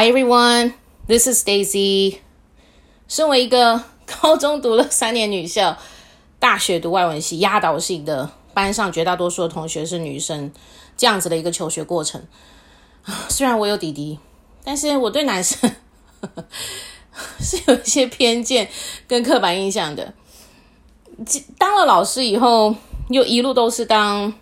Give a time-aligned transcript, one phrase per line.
[0.00, 0.74] Hi everyone,
[1.08, 2.18] this is Daisy
[3.08, 5.76] 身为一个高中读了三年女校，
[6.38, 10.52] 大学读外文系，压倒性的班上绝大多数的同学是女生，
[10.96, 12.22] 这样子的一个求学过程。
[13.28, 14.20] 虽然我有弟弟，
[14.62, 15.68] 但是我对男生
[17.42, 18.70] 是有一些偏见
[19.08, 20.14] 跟刻板印象的。
[21.58, 22.76] 当了老师以后，
[23.08, 24.32] 又一路都是当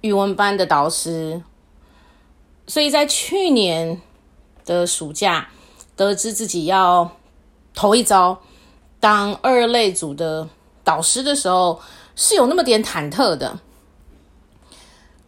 [0.00, 1.42] 语文班的导师，
[2.66, 4.00] 所以在去年
[4.64, 5.48] 的暑假，
[5.96, 7.10] 得知自己要
[7.74, 8.40] 头一遭
[8.98, 10.48] 当二类组的
[10.84, 11.80] 导师的时候，
[12.16, 13.58] 是有那么点忐忑的。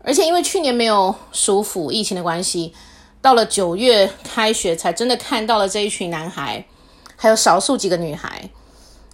[0.04, 2.74] 而且因为去年没有暑辅，疫情的关系，
[3.20, 6.66] 到了九月开学才真的看到了这一群男孩，
[7.14, 8.50] 还有少数几个女孩，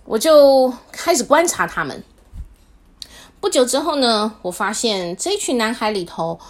[0.06, 2.02] 我就开始观察他们。
[3.38, 6.40] 不久之后呢，我发现这一群男孩里头，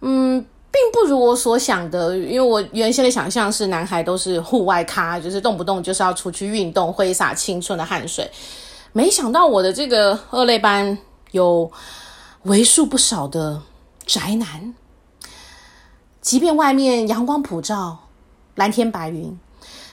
[0.00, 2.16] 嗯，并不如我所想的。
[2.18, 8.28] 因为我原先的想象是男孩都是户外咖，就是动不动就是要出去运动，挥洒青春的汗水。
[8.92, 10.98] 没想到我的这个二类班
[11.30, 11.70] 有
[12.42, 13.62] 为数不少的
[14.04, 14.74] 宅男，
[16.20, 18.08] 即便外面阳光普照，
[18.54, 19.38] 蓝天白云，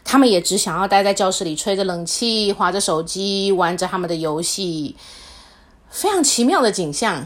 [0.03, 4.95] 他们也只想要待在教室里，吹着冷气，划着手机，玩着他们的游戏。
[5.89, 7.25] 非常奇妙的景象，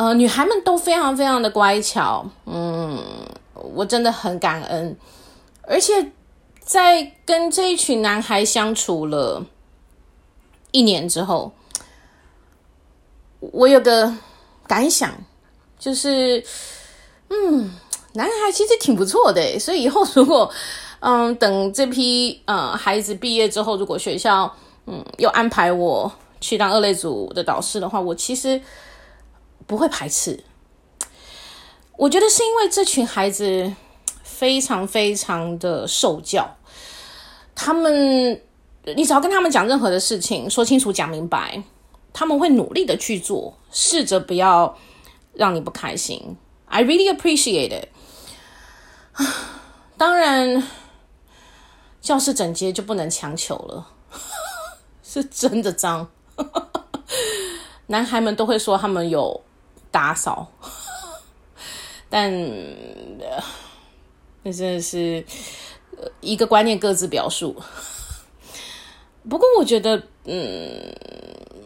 [0.00, 2.98] 呃，女孩们都非常非常的乖巧，嗯，
[3.52, 4.96] 我真的很感恩。
[5.60, 6.10] 而且
[6.58, 9.44] 在跟这一群男孩相处了
[10.70, 11.52] 一年之后，
[13.40, 14.10] 我有个
[14.66, 15.12] 感想，
[15.78, 16.42] 就是，
[17.28, 17.70] 嗯，
[18.14, 20.50] 男孩其实挺不错的，所以以后如果，
[21.00, 24.50] 嗯，等这批呃孩子毕业之后，如果学校
[24.86, 26.10] 嗯又安排我。
[26.42, 28.58] 去当二类组的导师的话，我其实
[29.66, 30.44] 不会排斥。
[31.96, 33.72] 我觉得是因为这群孩子
[34.22, 36.56] 非常非常的受教，
[37.54, 38.42] 他们
[38.96, 41.62] 你只要跟他们讲任何的事情，说清楚讲明白，
[42.12, 44.78] 他们会努力的去做，试着不要
[45.34, 46.36] 让你不开心。
[46.66, 47.88] I really appreciate it。
[49.98, 50.66] 当然，
[52.00, 53.88] 教室整洁就不能强求了，
[55.04, 56.08] 是真的脏。
[57.88, 59.42] 男孩们都会说他们有
[59.90, 60.50] 打扫，
[62.08, 62.30] 但
[64.42, 65.24] 那真的是
[66.20, 67.54] 一个观念各自表述。
[69.28, 70.94] 不过我觉得，嗯，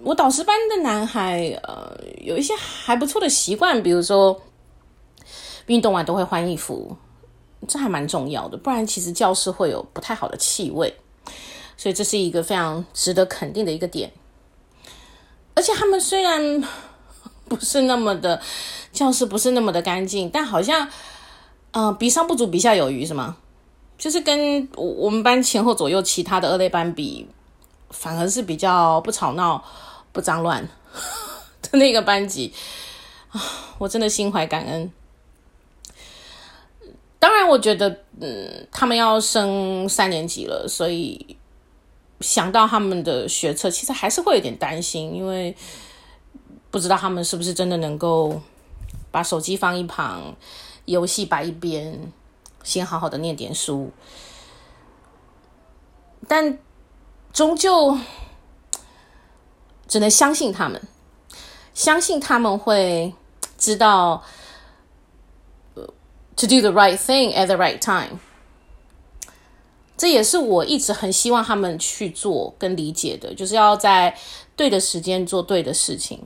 [0.03, 4.43] 我导师班的男孩，呃，有一些还不错的习惯，比如说
[5.67, 6.97] 运动完都会换衣服，
[7.69, 8.56] 这还蛮重要的。
[8.56, 10.97] 不然其实教室会有不太好的气味，
[11.77, 14.12] 所以这是一个非常值得肯定的一个点。
[15.55, 16.65] 而且他们虽然
[17.49, 18.41] 不是那么的
[18.93, 20.88] 教室不是那么的干净，但好像，
[21.72, 23.37] 呃，比上不足，比下有余，是吗？
[23.97, 27.28] 就是跟我我们班前后左右其他的二类班比，
[27.91, 29.65] 反而是比较不吵闹、
[30.12, 30.69] 不脏乱
[31.62, 32.53] 的那个班级
[33.31, 33.41] 啊，
[33.78, 34.91] 我真的心怀感恩。
[37.19, 41.37] 当然，我觉得，嗯，他们要升三年级了，所以。
[42.21, 45.55] 想到他们的学测，其实还是会有点担心，因为
[46.75, 48.43] 不知道他们是不是真的能够
[49.12, 50.35] 把手机放一旁，
[50.87, 52.12] 游戏摆一边，
[52.65, 53.93] 先好好的念点书。
[56.27, 56.59] 但
[57.33, 57.97] 终究
[59.87, 60.83] 只能相信他们，
[61.75, 63.15] 相信他们会
[63.56, 64.25] 知道
[65.77, 68.19] ，to do the right thing at the right time。
[69.97, 74.19] 这也是我一直很希望他们去做跟理解的，就是要在
[74.56, 76.21] 对的时间做对的事情，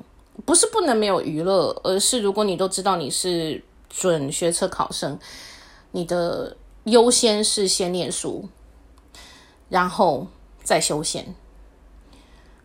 [0.45, 5.19] 不是不能没有娱乐，而是如果你都知道你是准学测考生，
[5.91, 8.49] 你的优先是先念书，
[9.69, 10.27] 然后
[10.63, 11.35] 再休闲。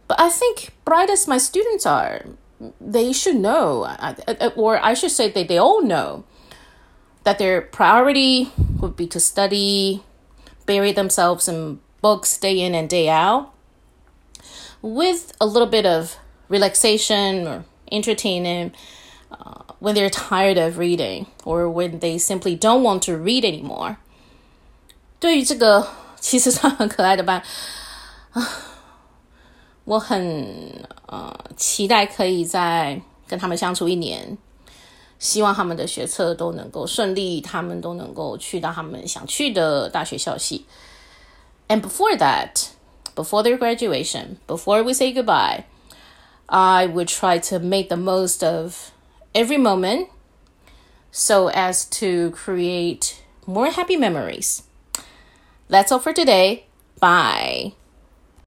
[0.06, 2.26] But I think bright as my students are,
[2.80, 3.86] they should know,
[4.56, 6.22] or I should say that they all know
[7.24, 8.48] that their priority
[8.80, 10.00] would be to study.
[10.68, 13.48] bury themselves in books day in and day out
[14.82, 16.18] with a little bit of
[16.50, 18.72] relaxation or entertainment
[19.30, 23.96] uh, when they're tired of reading or when they simply don't want to read anymore.
[25.20, 25.86] 对于这个
[26.20, 27.42] 其实他很可爱的班
[28.32, 28.48] 啊，
[29.84, 34.38] 我很呃期待可以再跟他们相处一年。
[35.18, 40.64] 希望他们的学测都能够顺利，他们都能够去到他们想去的大学校系。
[41.66, 42.68] And before that,
[43.16, 45.64] before their graduation, before we say goodbye,
[46.49, 48.91] I would try to make the most of
[49.33, 50.09] every moment
[51.11, 54.63] so as to create more happy memories.
[55.67, 56.65] That's all for today.
[56.99, 57.73] Bye.